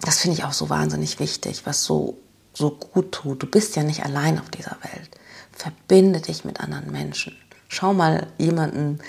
[0.00, 2.18] Das finde ich auch so wahnsinnig wichtig, was so,
[2.52, 3.42] so gut tut.
[3.42, 5.10] Du bist ja nicht allein auf dieser Welt.
[5.52, 7.36] Verbinde dich mit anderen Menschen.
[7.68, 9.00] Schau mal jemanden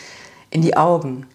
[0.50, 1.28] in die Augen.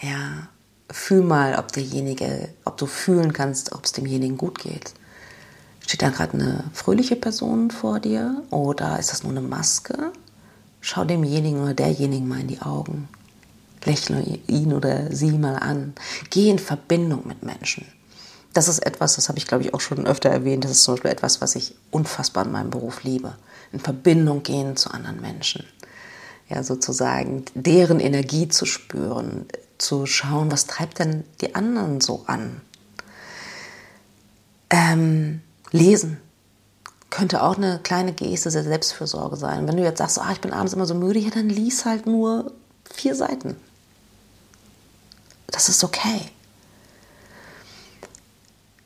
[0.00, 0.48] Ja,
[0.90, 4.92] fühl mal, ob derjenige, ob du fühlen kannst, ob es demjenigen gut geht.
[5.80, 10.12] Steht da gerade eine fröhliche Person vor dir oder ist das nur eine Maske?
[10.80, 13.08] Schau demjenigen oder derjenigen mal in die Augen.
[13.84, 15.94] Lächle ihn oder sie mal an.
[16.30, 17.86] Geh in Verbindung mit Menschen.
[18.52, 20.94] Das ist etwas, das habe ich glaube ich auch schon öfter erwähnt, das ist zum
[20.94, 23.36] Beispiel etwas, was ich unfassbar in meinem Beruf liebe.
[23.72, 25.64] In Verbindung gehen zu anderen Menschen.
[26.48, 32.62] Ja, sozusagen deren Energie zu spüren, zu schauen, was treibt denn die anderen so an.
[34.70, 36.18] Ähm, lesen
[37.10, 39.66] könnte auch eine kleine Geste der Selbstfürsorge sein.
[39.66, 42.06] Wenn du jetzt sagst, ah, ich bin abends immer so müde, ja, dann lies halt
[42.06, 42.52] nur
[42.84, 43.56] vier Seiten.
[45.48, 46.30] Das ist okay.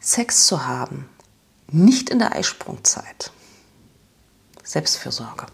[0.00, 1.08] Sex zu haben,
[1.68, 3.30] nicht in der Eisprungzeit.
[4.64, 5.46] Selbstfürsorge.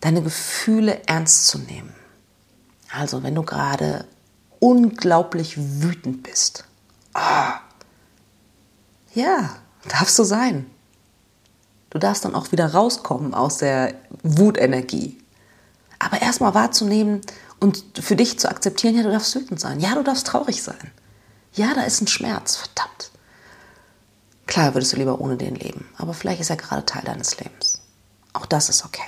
[0.00, 1.94] Deine Gefühle ernst zu nehmen.
[2.92, 4.06] Also, wenn du gerade
[4.60, 6.64] unglaublich wütend bist.
[7.14, 7.60] Ah,
[9.14, 9.56] ja,
[9.88, 10.70] darfst du sein.
[11.90, 15.18] Du darfst dann auch wieder rauskommen aus der Wutenergie.
[15.98, 17.22] Aber erstmal wahrzunehmen
[17.66, 19.80] und für dich zu akzeptieren, ja, du darfst wütend sein.
[19.80, 20.92] Ja, du darfst traurig sein.
[21.54, 23.10] Ja, da ist ein Schmerz, verdammt.
[24.46, 27.80] Klar würdest du lieber ohne den leben, aber vielleicht ist er gerade Teil deines Lebens.
[28.34, 29.02] Auch das ist okay.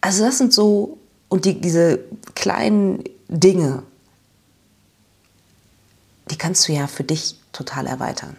[0.00, 1.98] Also das sind so, und die, diese
[2.36, 3.82] kleinen Dinge,
[6.30, 8.36] die kannst du ja für dich total erweitern.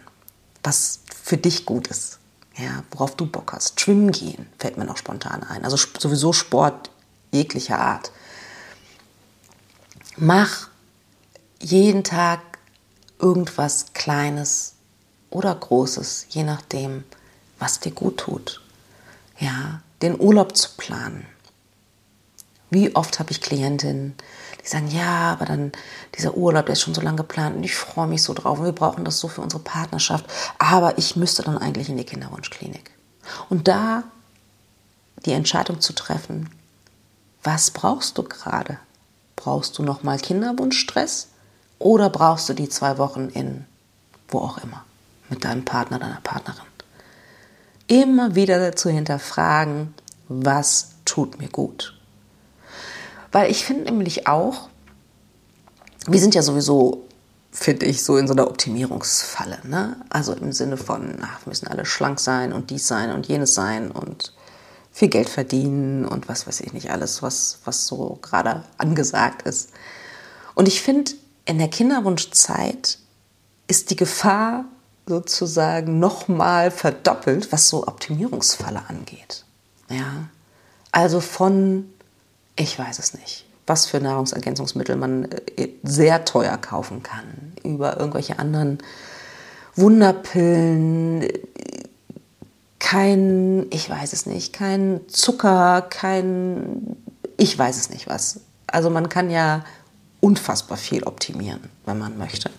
[0.62, 2.18] Was für dich gut ist,
[2.56, 3.78] ja, worauf du Bock hast.
[3.78, 5.64] Schwimmen gehen fällt mir noch spontan ein.
[5.64, 6.90] Also sowieso Sport
[7.34, 8.12] jeglicher Art.
[10.16, 10.68] Mach
[11.60, 12.40] jeden Tag
[13.18, 14.74] irgendwas Kleines
[15.30, 17.04] oder Großes, je nachdem,
[17.58, 18.62] was dir gut tut.
[19.38, 21.26] Ja, den Urlaub zu planen.
[22.70, 24.14] Wie oft habe ich Klientinnen,
[24.62, 25.72] die sagen, ja, aber dann
[26.16, 28.64] dieser Urlaub, der ist schon so lange geplant und ich freue mich so drauf und
[28.64, 30.26] wir brauchen das so für unsere Partnerschaft,
[30.58, 32.90] aber ich müsste dann eigentlich in die Kinderwunschklinik.
[33.48, 34.04] Und da
[35.24, 36.50] die Entscheidung zu treffen,
[37.44, 38.78] was brauchst du gerade?
[39.36, 41.28] Brauchst du nochmal Kinderwunschstress
[41.78, 43.66] oder brauchst du die zwei Wochen in
[44.28, 44.84] wo auch immer
[45.28, 46.64] mit deinem Partner, deiner Partnerin?
[47.86, 49.94] Immer wieder zu hinterfragen,
[50.28, 51.98] was tut mir gut?
[53.30, 54.68] Weil ich finde nämlich auch,
[56.06, 57.04] wir sind ja sowieso,
[57.50, 59.58] finde ich, so in so einer Optimierungsfalle.
[59.64, 59.96] Ne?
[60.08, 63.54] Also im Sinne von, ach, wir müssen alle schlank sein und dies sein und jenes
[63.54, 64.32] sein und
[64.94, 69.70] viel Geld verdienen und was weiß ich nicht alles, was, was so gerade angesagt ist.
[70.54, 71.10] Und ich finde,
[71.44, 72.98] in der Kinderwunschzeit
[73.66, 74.64] ist die Gefahr
[75.04, 79.44] sozusagen nochmal verdoppelt, was so Optimierungsfalle angeht.
[79.90, 80.28] Ja,
[80.92, 81.90] also von
[82.56, 85.24] ich weiß es nicht, was für Nahrungsergänzungsmittel man
[85.56, 88.78] äh, sehr teuer kaufen kann, über irgendwelche anderen
[89.74, 91.28] Wunderpillen,
[92.94, 96.96] kein, ich weiß es nicht, kein Zucker, kein,
[97.36, 98.42] ich weiß es nicht was.
[98.68, 99.64] Also man kann ja
[100.20, 102.50] unfassbar viel optimieren, wenn man möchte.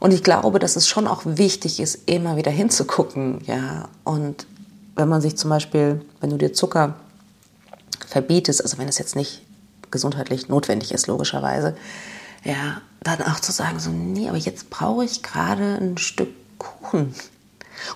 [0.00, 3.90] Und ich glaube, dass es schon auch wichtig ist, immer wieder hinzugucken, ja.
[4.04, 4.46] Und
[4.94, 6.94] wenn man sich zum Beispiel, wenn du dir Zucker
[8.06, 9.42] verbietest, also wenn es jetzt nicht
[9.90, 11.76] gesundheitlich notwendig ist, logischerweise,
[12.42, 17.14] ja, dann auch zu sagen, so, nee, aber jetzt brauche ich gerade ein Stück Kuchen.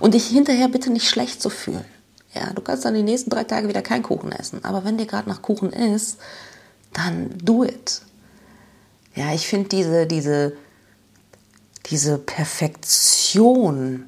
[0.00, 1.84] Und dich hinterher bitte nicht schlecht zu fühlen.
[2.34, 4.64] Ja, du kannst dann die nächsten drei Tage wieder keinen Kuchen essen.
[4.64, 6.18] Aber wenn dir gerade nach Kuchen ist,
[6.92, 8.02] dann do it.
[9.14, 10.56] Ja, ich finde diese, diese,
[11.86, 14.06] diese Perfektion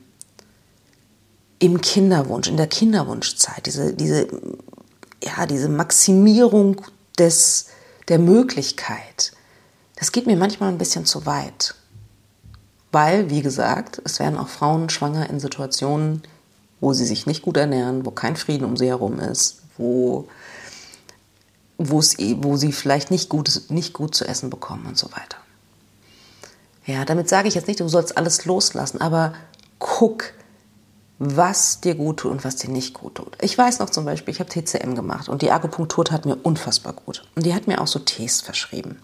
[1.59, 4.29] im Kinderwunsch, in der Kinderwunschzeit, diese, diese
[5.25, 6.83] ja, diese Maximierung
[7.19, 7.67] des,
[8.09, 9.33] der Möglichkeit,
[9.97, 11.75] das geht mir manchmal ein bisschen zu weit.
[12.95, 16.23] Weil, wie gesagt, es werden auch Frauen schwanger in Situationen,
[16.81, 20.29] wo sie sich nicht gut ernähren, wo kein Frieden um sie herum ist, wo,
[21.77, 25.39] wo sie vielleicht nicht gut, nicht gut zu essen bekommen und so weiter.
[26.87, 29.35] Ja, damit sage ich jetzt nicht, du sollst alles loslassen, aber
[29.81, 30.33] guck,
[31.19, 33.37] was dir gut tut und was dir nicht gut tut.
[33.41, 36.93] Ich weiß noch zum Beispiel, ich habe TCM gemacht und die Akupunktur tat mir unfassbar
[36.93, 37.27] gut.
[37.35, 39.03] Und die hat mir auch so Tees verschrieben.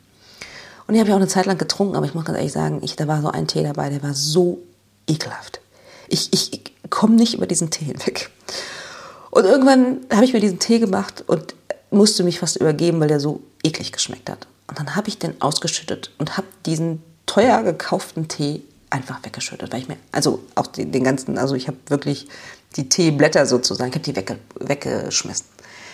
[0.90, 2.80] Und die habe ich auch eine Zeit lang getrunken, aber ich muss ganz ehrlich sagen,
[2.82, 4.58] ich, da war so ein Tee dabei, der war so
[5.06, 5.60] ekelhaft.
[6.08, 8.28] Ich, ich, ich komme nicht über diesen Tee hinweg.
[9.30, 11.54] Und irgendwann habe ich mir diesen Tee gemacht und
[11.92, 14.48] musste mich fast übergeben, weil der so eklig geschmeckt hat.
[14.66, 19.82] Und dann habe ich den ausgeschüttet und habe diesen teuer gekauften Tee einfach weggeschüttet, weil
[19.82, 22.26] ich mir, also auch den, den ganzen, also ich habe wirklich
[22.74, 25.46] die Teeblätter sozusagen, ich habe die wegge weggeschmissen.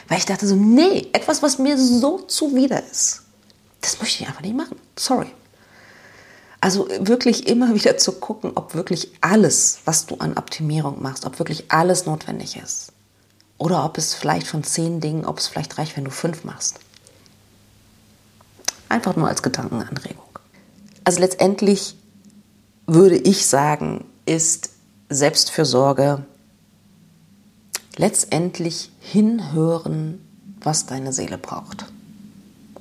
[0.09, 3.26] Weil ich dachte so, nee, etwas, was mir so zuwider ist,
[3.87, 4.77] das möchte ich einfach nicht machen.
[4.99, 5.29] Sorry.
[6.61, 11.39] Also wirklich immer wieder zu gucken, ob wirklich alles, was du an Optimierung machst, ob
[11.39, 12.93] wirklich alles notwendig ist.
[13.59, 16.81] Oder ob es vielleicht von zehn Dingen, ob es vielleicht reicht, wenn du fünf machst.
[18.89, 20.25] Einfach nur als Gedankenanregung.
[21.05, 21.97] Also letztendlich
[22.87, 24.71] würde ich sagen, ist
[25.09, 26.25] Selbstfürsorge
[27.97, 30.21] letztendlich hinhören,
[30.61, 31.87] was deine Seele braucht.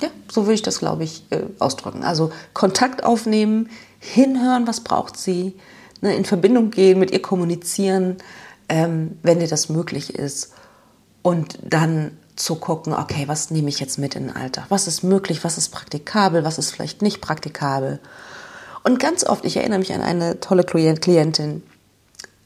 [0.02, 2.04] Ja, so würde ich das, glaube ich, äh, ausdrücken.
[2.04, 5.54] Also Kontakt aufnehmen, hinhören, was braucht sie,
[6.02, 8.18] ne, in Verbindung gehen, mit ihr kommunizieren,
[8.68, 10.54] ähm, wenn dir das möglich ist.
[11.22, 14.66] Und dann zu gucken, okay, was nehme ich jetzt mit in den Alltag?
[14.70, 18.00] Was ist möglich, was ist praktikabel, was ist vielleicht nicht praktikabel?
[18.84, 21.64] Und ganz oft, ich erinnere mich an eine tolle Klientin,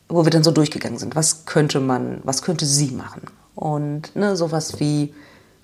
[0.08, 3.24] wo wir dann so durchgegangen sind, was könnte man, was könnte sie machen?
[3.56, 5.14] Und ne, sowas wie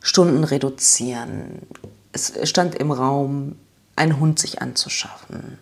[0.06, 1.64] Stunden reduzieren.
[2.12, 3.56] Es stand im Raum,
[3.96, 5.58] einen Hund sich anzuschaffen,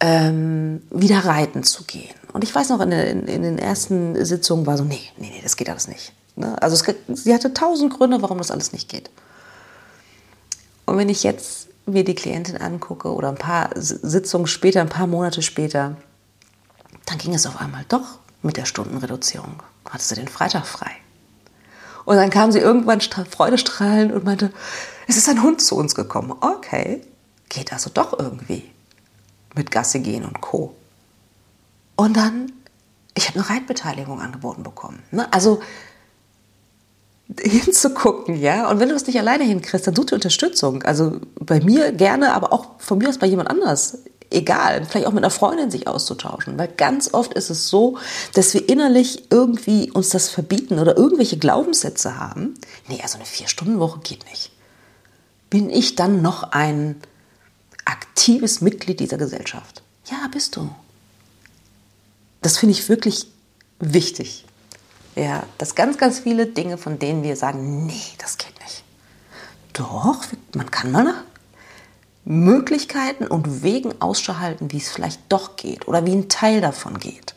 [0.00, 2.14] ähm, wieder reiten zu gehen.
[2.34, 5.40] Und ich weiß noch, in, in, in, den ersten Sitzungen war so, nee, nee, nee,
[5.42, 6.12] das geht alles nicht.
[6.36, 6.60] Ne?
[6.60, 9.08] Also es, sie hatte tausend Gründe, warum das alles nicht geht.
[10.84, 15.06] Und wenn ich jetzt mir die Klientin angucke oder ein paar Sitzungen später, ein paar
[15.06, 15.96] Monate später,
[17.06, 19.62] dann ging es auf einmal doch mit der Stundenreduzierung.
[19.88, 20.90] Hatte sie den Freitag frei.
[22.06, 24.52] Und dann kam sie irgendwann freudestrahlend und meinte,
[25.08, 26.32] es ist ein Hund zu uns gekommen.
[26.40, 27.02] Okay,
[27.48, 28.64] geht also doch irgendwie
[29.54, 30.74] mit Gasse gehen und Co.
[31.96, 32.52] Und dann,
[33.14, 35.02] ich habe eine Reitbeteiligung angeboten bekommen.
[35.10, 35.30] Ne?
[35.32, 35.60] Also
[37.40, 38.70] hinzugucken, ja.
[38.70, 40.84] Und wenn du das nicht alleine hinkriegst, dann such dir Unterstützung.
[40.84, 43.98] Also bei mir gerne, aber auch von mir aus bei jemand anders
[44.30, 46.58] egal, vielleicht auch mit einer Freundin sich auszutauschen.
[46.58, 47.98] Weil ganz oft ist es so,
[48.34, 52.54] dass wir innerlich irgendwie uns das verbieten oder irgendwelche Glaubenssätze haben.
[52.88, 54.50] Nee, also eine Vier-Stunden-Woche geht nicht.
[55.50, 56.96] Bin ich dann noch ein
[57.84, 59.82] aktives Mitglied dieser Gesellschaft?
[60.10, 60.70] Ja, bist du.
[62.42, 63.28] Das finde ich wirklich
[63.78, 64.44] wichtig.
[65.14, 68.84] Ja, dass ganz, ganz viele Dinge, von denen wir sagen, nee, das geht nicht.
[69.72, 71.24] Doch, man kann mal nach
[72.26, 76.98] Möglichkeiten und Wegen Ausschau halten, wie es vielleicht doch geht oder wie ein Teil davon
[76.98, 77.36] geht.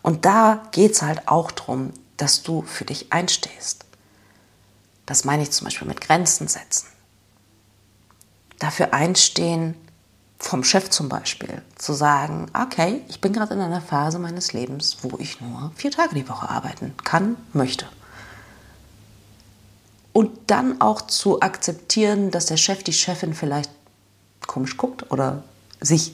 [0.00, 3.84] Und da geht es halt auch darum, dass du für dich einstehst.
[5.04, 6.86] Das meine ich zum Beispiel mit Grenzen setzen.
[8.58, 9.74] Dafür einstehen,
[10.38, 14.98] vom Chef zum Beispiel, zu sagen, okay, ich bin gerade in einer Phase meines Lebens,
[15.02, 17.86] wo ich nur vier Tage die Woche arbeiten kann, möchte.
[20.12, 23.70] Und dann auch zu akzeptieren, dass der Chef, die Chefin vielleicht
[24.46, 25.42] komisch guckt oder
[25.80, 26.12] sich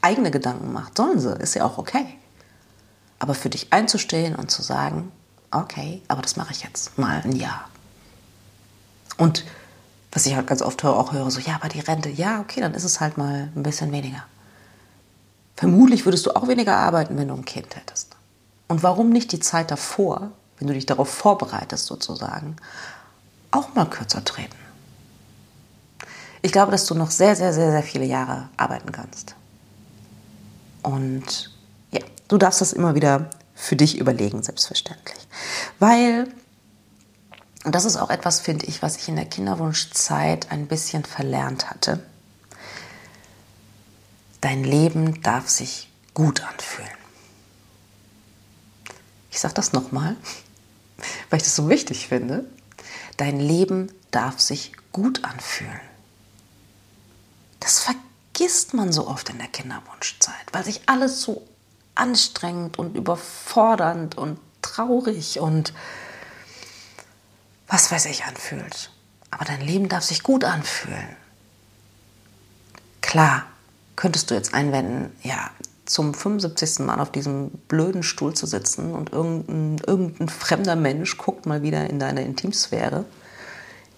[0.00, 0.96] eigene Gedanken macht.
[0.96, 2.06] Sollen sie, ist ja auch okay.
[3.18, 5.12] Aber für dich einzustehen und zu sagen,
[5.52, 7.68] okay, aber das mache ich jetzt mal ein Jahr.
[9.16, 9.44] Und
[10.10, 12.74] was ich halt ganz oft auch höre, so, ja, aber die Rente, ja, okay, dann
[12.74, 14.24] ist es halt mal ein bisschen weniger.
[15.56, 18.16] Vermutlich würdest du auch weniger arbeiten, wenn du ein Kind hättest.
[18.68, 22.56] Und warum nicht die Zeit davor wenn du dich darauf vorbereitest sozusagen,
[23.50, 24.56] auch mal kürzer treten.
[26.42, 29.36] Ich glaube, dass du noch sehr, sehr, sehr, sehr viele Jahre arbeiten kannst.
[30.82, 31.52] Und
[31.92, 35.28] ja, du darfst das immer wieder für dich überlegen, selbstverständlich.
[35.78, 36.26] Weil,
[37.64, 41.70] und das ist auch etwas, finde ich, was ich in der Kinderwunschzeit ein bisschen verlernt
[41.70, 42.04] hatte,
[44.40, 46.90] dein Leben darf sich gut anfühlen.
[49.30, 50.16] Ich sage das nochmal
[51.30, 52.44] weil ich das so wichtig finde,
[53.16, 55.80] dein Leben darf sich gut anfühlen.
[57.60, 61.46] Das vergisst man so oft in der Kinderwunschzeit, weil sich alles so
[61.94, 65.72] anstrengend und überfordernd und traurig und
[67.68, 68.90] was weiß ich anfühlt.
[69.30, 71.16] Aber dein Leben darf sich gut anfühlen.
[73.00, 73.46] Klar,
[73.96, 75.50] könntest du jetzt einwenden, ja,
[75.84, 76.80] zum 75.
[76.80, 81.88] Mal auf diesem blöden Stuhl zu sitzen und irgendein, irgendein fremder Mensch guckt mal wieder
[81.88, 83.04] in deine Intimsphäre,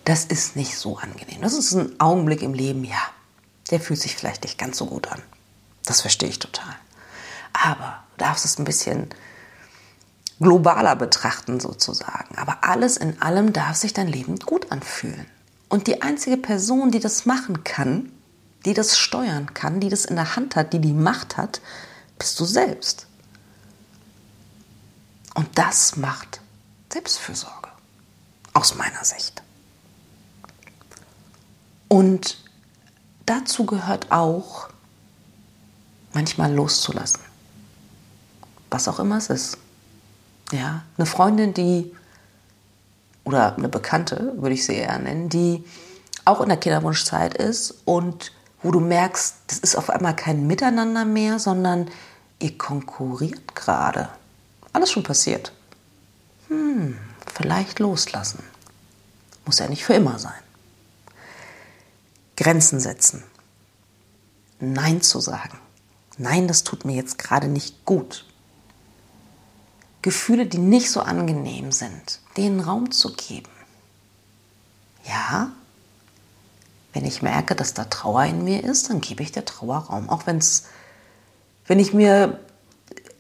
[0.05, 1.41] das ist nicht so angenehm.
[1.41, 3.01] Das ist ein Augenblick im Leben, ja,
[3.71, 5.21] der fühlt sich vielleicht nicht ganz so gut an.
[5.87, 6.75] Das verstehe ich total.
[7.53, 9.09] Aber du darfst es ein bisschen
[10.41, 12.37] globaler betrachten sozusagen.
[12.37, 15.27] Aber alles in allem darf sich dein Leben gut anfühlen.
[15.69, 18.13] Und die einzige Person, die das machen kann,
[18.65, 21.61] die das steuern kann, die das in der Hand hat, die die Macht hat,
[22.19, 23.07] bist du selbst.
[25.35, 26.41] Und das macht
[26.93, 27.69] Selbstfürsorge,
[28.53, 29.43] aus meiner Sicht.
[31.89, 32.39] Und
[33.27, 34.69] dazu gehört auch,
[36.13, 37.21] manchmal loszulassen.
[38.71, 39.59] was auch immer es ist.
[40.51, 41.95] Ja, eine Freundin, die,
[43.25, 45.65] oder eine Bekannte, würde ich sie eher nennen, die
[46.25, 48.33] auch in der Kinderwunschzeit ist und
[48.65, 51.91] wo du merkst, das ist auf einmal kein Miteinander mehr, sondern
[52.41, 54.09] ihr konkurriert gerade.
[54.73, 55.53] Alles schon passiert.
[56.49, 56.99] Hm,
[57.33, 58.43] vielleicht loslassen.
[59.45, 60.33] Muss ja nicht für immer sein.
[62.39, 63.23] Grenzen setzen.
[64.61, 65.59] Nein zu sagen.
[66.17, 68.25] Nein, das tut mir jetzt gerade nicht gut.
[70.01, 73.51] Gefühle, die nicht so angenehm sind, denen Raum zu geben.
[75.05, 75.53] Ja,
[76.95, 80.09] wenn ich merke, dass da Trauer in mir ist, dann gebe ich der Trauer Raum.
[80.09, 80.65] Auch wenn's,
[81.67, 82.39] wenn ich mir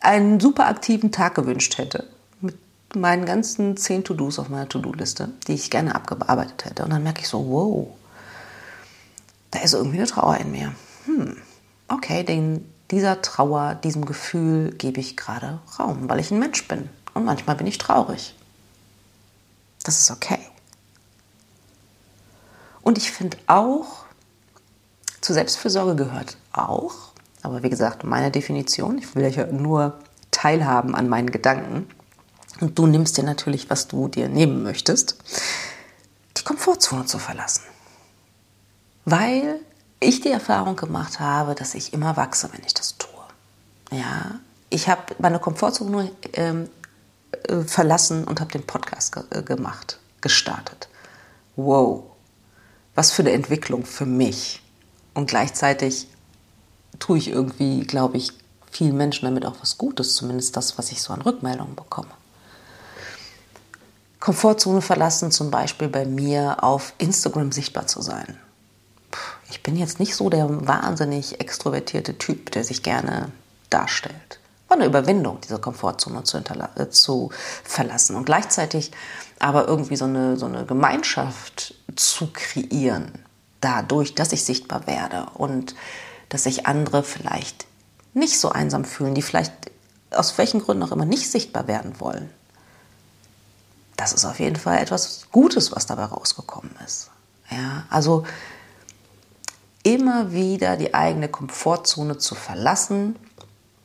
[0.00, 2.08] einen super aktiven Tag gewünscht hätte,
[2.40, 2.56] mit
[2.94, 6.84] meinen ganzen zehn To-Dos auf meiner To-Do-Liste, die ich gerne abgearbeitet hätte.
[6.84, 7.88] Und dann merke ich so, wow,
[9.50, 10.72] da ist irgendwie eine Trauer in mir.
[11.06, 11.36] Hm,
[11.88, 16.88] okay, den, dieser Trauer, diesem Gefühl gebe ich gerade Raum, weil ich ein Mensch bin.
[17.12, 18.36] Und manchmal bin ich traurig.
[19.82, 20.38] Das ist okay.
[22.84, 24.04] Und ich finde auch,
[25.22, 26.94] zu Selbstfürsorge gehört auch,
[27.42, 29.98] aber wie gesagt, meine Definition, ich will ja nur
[30.30, 31.88] teilhaben an meinen Gedanken.
[32.60, 35.16] Und du nimmst dir natürlich, was du dir nehmen möchtest,
[36.36, 37.62] die Komfortzone zu verlassen.
[39.06, 39.60] Weil
[39.98, 43.10] ich die Erfahrung gemacht habe, dass ich immer wachse, wenn ich das tue.
[43.90, 46.68] Ja, ich habe meine Komfortzone ähm,
[47.48, 50.88] äh, verlassen und habe den Podcast ge äh, gemacht, gestartet.
[51.56, 52.13] Wow,
[52.94, 54.62] was für eine Entwicklung für mich.
[55.14, 56.08] Und gleichzeitig
[56.98, 58.32] tue ich irgendwie, glaube ich,
[58.70, 62.10] vielen Menschen damit auch was Gutes, zumindest das, was ich so an Rückmeldungen bekomme.
[64.20, 68.38] Komfortzone verlassen, zum Beispiel bei mir auf Instagram sichtbar zu sein.
[69.50, 73.30] Ich bin jetzt nicht so der wahnsinnig extrovertierte Typ, der sich gerne
[73.70, 74.40] darstellt.
[74.74, 77.30] War eine Überwindung, diese Komfortzone zu, äh, zu
[77.62, 78.90] verlassen und gleichzeitig
[79.38, 83.12] aber irgendwie so eine, so eine Gemeinschaft zu kreieren,
[83.60, 85.76] dadurch, dass ich sichtbar werde und
[86.28, 87.66] dass sich andere vielleicht
[88.14, 89.52] nicht so einsam fühlen, die vielleicht
[90.10, 92.28] aus welchen Gründen auch immer nicht sichtbar werden wollen.
[93.96, 97.10] Das ist auf jeden Fall etwas Gutes, was dabei rausgekommen ist.
[97.48, 98.24] Ja, also
[99.84, 103.14] immer wieder die eigene Komfortzone zu verlassen,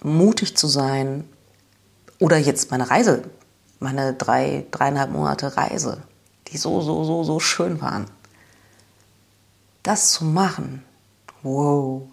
[0.04, 1.28] mutig zu sein
[2.20, 3.24] oder jetzt meine Reise,
[3.80, 6.02] meine drei, dreieinhalb Monate Reise,
[6.48, 8.06] die so, so, so, so schön waren.
[9.84, 10.84] Das zu machen,
[11.44, 12.04] wow,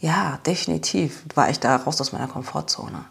[0.00, 3.04] ja, definitiv war ich da raus aus meiner Komfortzone.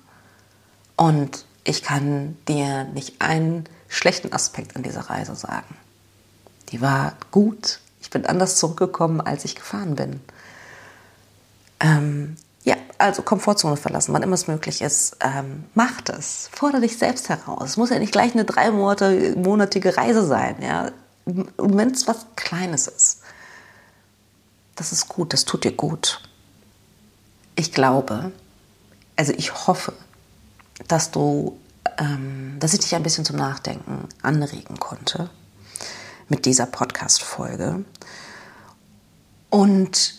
[0.96, 5.76] Und ich kann dir nicht einen schlechten Aspekt an dieser Reise sagen.
[6.70, 7.80] Die war gut.
[8.02, 10.20] Ich bin anders zurückgekommen, als ich gefahren bin.
[11.80, 15.18] Ähm, ja, also Komfortzone verlassen, wann immer es möglich ist.
[15.20, 16.50] Ähm, macht es.
[16.54, 17.72] Fordere dich selbst heraus.
[17.72, 20.56] Es muss ja nicht gleich eine dreimonatige Reise sein.
[20.62, 20.92] Ja?
[21.26, 23.20] Und wenn es was Kleines ist,
[24.76, 26.22] das ist gut, das tut dir gut
[27.56, 28.32] ich glaube,
[29.16, 29.94] also ich hoffe,
[30.88, 31.58] dass du,
[31.98, 35.30] ähm, dass ich dich ein bisschen zum Nachdenken anregen konnte
[36.30, 37.86] mit dieser Podcast-Folge.
[39.50, 40.16] Und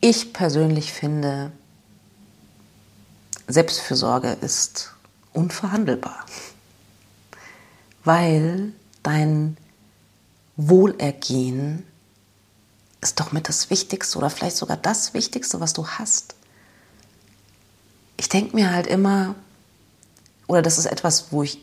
[0.00, 1.52] ich persönlich finde,
[3.52, 4.92] Selbstfürsorge ist
[5.32, 6.24] unverhandelbar,
[8.04, 8.72] weil
[9.02, 9.56] dein
[10.56, 11.86] Wohlergehen
[13.00, 16.34] ist doch mit das Wichtigste oder vielleicht sogar das Wichtigste, was du hast
[18.20, 19.34] ich denke mir halt immer,
[20.46, 21.58] oder das ist etwas, wo ich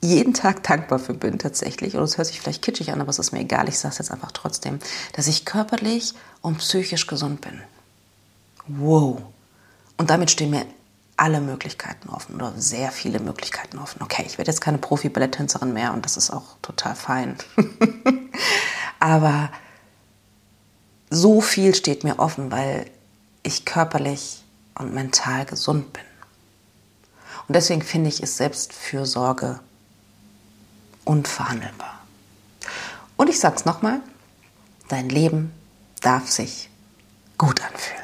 [0.00, 3.20] jeden Tag dankbar für bin tatsächlich, oder es hört sich vielleicht kitschig an, aber es
[3.20, 4.80] ist mir egal, ich sage es jetzt einfach trotzdem,
[5.12, 6.12] dass ich körperlich
[6.42, 7.62] und psychisch gesund bin.
[8.66, 9.22] Wow.
[9.96, 10.66] Und damit stehen mir
[11.16, 14.02] alle Möglichkeiten offen oder sehr viele Möglichkeiten offen.
[14.02, 17.36] Okay, ich werde jetzt keine Profi-Balletttänzerin mehr und das ist auch total fein.
[19.00, 19.50] aber
[21.10, 22.90] so viel steht mir offen, weil
[23.44, 24.42] ich körperlich
[24.76, 26.02] und mental gesund bin.
[27.46, 29.60] Und deswegen finde ich es Selbstfürsorge
[31.04, 32.00] unverhandelbar.
[33.16, 34.00] Und ich sage es nochmal,
[34.88, 35.52] dein Leben
[36.00, 36.70] darf sich
[37.38, 38.03] gut anfühlen.